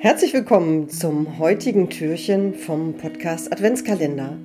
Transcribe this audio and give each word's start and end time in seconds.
Herzlich 0.00 0.32
willkommen 0.32 0.88
zum 0.88 1.38
heutigen 1.38 1.90
Türchen 1.90 2.54
vom 2.54 2.94
Podcast 2.94 3.52
Adventskalender. 3.52 4.38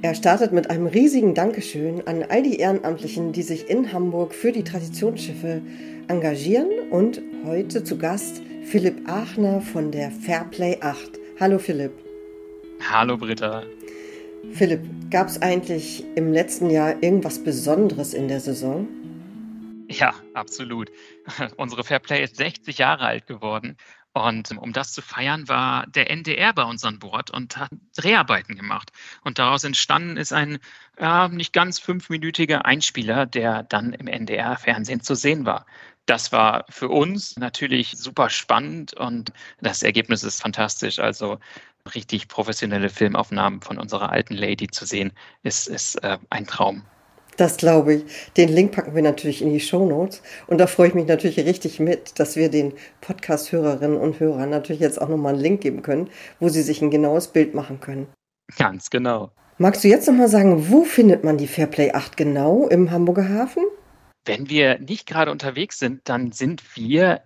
Er 0.00 0.14
startet 0.14 0.52
mit 0.52 0.70
einem 0.70 0.86
riesigen 0.86 1.34
Dankeschön 1.34 2.06
an 2.06 2.22
all 2.28 2.44
die 2.44 2.58
Ehrenamtlichen, 2.58 3.32
die 3.32 3.42
sich 3.42 3.68
in 3.68 3.92
Hamburg 3.92 4.32
für 4.32 4.52
die 4.52 4.62
Traditionsschiffe 4.62 5.60
engagieren 6.06 6.68
und 6.92 7.20
heute 7.44 7.82
zu 7.82 7.98
Gast 7.98 8.42
Philipp 8.62 9.08
Aachner 9.08 9.60
von 9.60 9.90
der 9.90 10.12
Fairplay 10.12 10.78
8. 10.80 11.18
Hallo 11.40 11.58
Philipp. 11.58 11.90
Hallo 12.88 13.16
Britta. 13.16 13.64
Philipp, 14.52 15.10
gab 15.10 15.28
es 15.28 15.40
eigentlich 15.42 16.04
im 16.16 16.32
letzten 16.32 16.70
Jahr 16.70 17.02
irgendwas 17.02 17.42
Besonderes 17.42 18.14
in 18.14 18.28
der 18.28 18.40
Saison? 18.40 18.88
Ja, 19.88 20.14
absolut. 20.34 20.90
Unsere 21.56 21.84
Fairplay 21.84 22.22
ist 22.22 22.36
60 22.36 22.78
Jahre 22.78 23.04
alt 23.04 23.26
geworden 23.26 23.76
und 24.18 24.50
um 24.58 24.72
das 24.72 24.92
zu 24.92 25.02
feiern, 25.02 25.48
war 25.48 25.86
der 25.86 26.10
NDR 26.10 26.52
bei 26.52 26.64
uns 26.64 26.84
an 26.84 26.98
Bord 26.98 27.30
und 27.30 27.56
hat 27.56 27.70
Dreharbeiten 27.96 28.56
gemacht. 28.56 28.90
Und 29.22 29.38
daraus 29.38 29.64
entstanden 29.64 30.16
ist 30.16 30.32
ein 30.32 30.58
ja, 30.98 31.28
nicht 31.28 31.52
ganz 31.52 31.78
fünfminütiger 31.78 32.64
Einspieler, 32.66 33.26
der 33.26 33.62
dann 33.62 33.92
im 33.92 34.08
NDR-Fernsehen 34.08 35.02
zu 35.02 35.14
sehen 35.14 35.46
war. 35.46 35.66
Das 36.06 36.32
war 36.32 36.64
für 36.68 36.88
uns 36.88 37.36
natürlich 37.36 37.92
super 37.96 38.30
spannend 38.30 38.94
und 38.94 39.30
das 39.60 39.82
Ergebnis 39.82 40.24
ist 40.24 40.40
fantastisch. 40.40 40.98
Also 40.98 41.38
richtig 41.94 42.28
professionelle 42.28 42.88
Filmaufnahmen 42.88 43.60
von 43.60 43.78
unserer 43.78 44.10
alten 44.10 44.34
Lady 44.34 44.68
zu 44.68 44.84
sehen, 44.84 45.12
ist, 45.42 45.68
ist 45.68 45.96
äh, 46.02 46.18
ein 46.30 46.46
Traum. 46.46 46.82
Das 47.38 47.56
glaube 47.56 47.94
ich. 47.94 48.04
Den 48.36 48.48
Link 48.48 48.72
packen 48.72 48.96
wir 48.96 49.02
natürlich 49.02 49.42
in 49.42 49.52
die 49.52 49.60
Show 49.60 49.86
Notes. 49.86 50.22
Und 50.48 50.58
da 50.58 50.66
freue 50.66 50.88
ich 50.88 50.94
mich 50.94 51.06
natürlich 51.06 51.38
richtig 51.38 51.78
mit, 51.78 52.18
dass 52.18 52.34
wir 52.34 52.50
den 52.50 52.72
Podcast-Hörerinnen 53.00 53.96
und 53.96 54.18
Hörern 54.18 54.50
natürlich 54.50 54.80
jetzt 54.80 55.00
auch 55.00 55.08
nochmal 55.08 55.34
einen 55.34 55.42
Link 55.42 55.60
geben 55.60 55.82
können, 55.82 56.10
wo 56.40 56.48
sie 56.48 56.62
sich 56.62 56.82
ein 56.82 56.90
genaues 56.90 57.28
Bild 57.28 57.54
machen 57.54 57.78
können. 57.78 58.08
Ganz 58.56 58.90
genau. 58.90 59.30
Magst 59.56 59.84
du 59.84 59.88
jetzt 59.88 60.08
nochmal 60.08 60.28
sagen, 60.28 60.70
wo 60.70 60.84
findet 60.84 61.22
man 61.22 61.38
die 61.38 61.46
Fairplay 61.46 61.92
8 61.92 62.16
genau 62.16 62.66
im 62.66 62.90
Hamburger 62.90 63.28
Hafen? 63.28 63.64
Wenn 64.24 64.48
wir 64.48 64.80
nicht 64.80 65.06
gerade 65.06 65.30
unterwegs 65.30 65.78
sind, 65.78 66.08
dann 66.08 66.32
sind 66.32 66.76
wir 66.76 67.22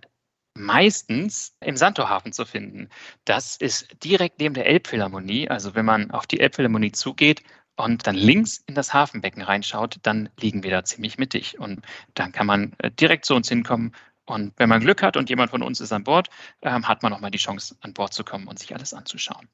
meistens 0.55 1.55
im 1.61 1.77
Santorhafen 1.77 2.33
zu 2.33 2.45
finden. 2.45 2.89
Das 3.25 3.57
ist 3.57 3.87
direkt 4.03 4.39
neben 4.39 4.53
der 4.53 4.67
Elbphilharmonie. 4.67 5.49
Also 5.49 5.75
wenn 5.75 5.85
man 5.85 6.11
auf 6.11 6.27
die 6.27 6.39
Elbphilharmonie 6.39 6.91
zugeht, 6.91 7.43
und 7.75 8.05
dann 8.05 8.15
links 8.15 8.63
in 8.67 8.75
das 8.75 8.93
Hafenbecken 8.93 9.41
reinschaut, 9.41 9.97
dann 10.03 10.29
liegen 10.39 10.63
wir 10.63 10.71
da 10.71 10.83
ziemlich 10.83 11.17
mittig. 11.17 11.59
Und 11.59 11.81
dann 12.13 12.31
kann 12.31 12.45
man 12.45 12.73
äh, 12.79 12.91
direkt 12.91 13.25
zu 13.25 13.33
uns 13.33 13.49
hinkommen. 13.49 13.93
Und 14.25 14.53
wenn 14.57 14.69
man 14.69 14.79
Glück 14.79 15.01
hat 15.01 15.17
und 15.17 15.29
jemand 15.29 15.51
von 15.51 15.63
uns 15.63 15.81
ist 15.81 15.91
an 15.91 16.03
Bord, 16.03 16.29
ähm, 16.61 16.87
hat 16.87 17.03
man 17.03 17.11
nochmal 17.11 17.31
die 17.31 17.39
Chance, 17.39 17.75
an 17.81 17.93
Bord 17.93 18.13
zu 18.13 18.23
kommen 18.23 18.47
und 18.47 18.59
sich 18.59 18.73
alles 18.73 18.93
anzuschauen. 18.93 19.49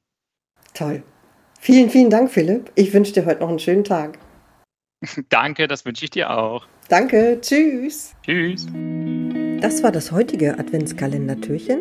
Toll. 0.74 1.02
Vielen, 1.58 1.90
vielen 1.90 2.10
Dank, 2.10 2.30
Philipp. 2.30 2.70
Ich 2.74 2.92
wünsche 2.92 3.12
dir 3.12 3.26
heute 3.26 3.40
noch 3.40 3.48
einen 3.48 3.58
schönen 3.58 3.84
Tag. 3.84 4.18
Danke, 5.28 5.66
das 5.66 5.84
wünsche 5.84 6.04
ich 6.04 6.10
dir 6.10 6.30
auch. 6.30 6.66
Danke, 6.88 7.38
tschüss. 7.40 8.14
Tschüss. 8.22 8.66
Das 9.60 9.82
war 9.82 9.92
das 9.92 10.10
heutige 10.10 10.58
Adventskalender-Türchen. 10.58 11.80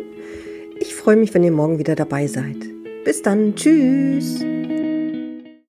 Ich 0.81 0.95
freue 0.95 1.15
mich, 1.15 1.33
wenn 1.33 1.45
ihr 1.45 1.51
morgen 1.51 1.79
wieder 1.79 1.95
dabei 1.95 2.27
seid. 2.27 2.57
Bis 3.05 3.21
dann, 3.21 3.55
tschüss. 3.55 4.43